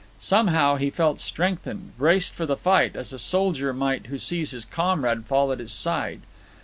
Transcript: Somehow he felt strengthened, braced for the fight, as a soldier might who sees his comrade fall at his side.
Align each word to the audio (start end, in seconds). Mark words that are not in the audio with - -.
Somehow 0.17 0.77
he 0.77 0.89
felt 0.89 1.21
strengthened, 1.21 1.91
braced 1.95 2.33
for 2.33 2.47
the 2.47 2.57
fight, 2.57 2.95
as 2.95 3.13
a 3.13 3.19
soldier 3.19 3.71
might 3.71 4.07
who 4.07 4.17
sees 4.17 4.49
his 4.49 4.65
comrade 4.65 5.27
fall 5.27 5.51
at 5.51 5.59
his 5.59 5.71
side. 5.71 6.21